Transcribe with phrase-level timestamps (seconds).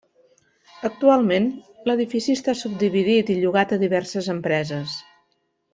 [0.87, 1.45] Actualment
[1.91, 4.99] l'edifici està subdividit i llogat a diverses empreses.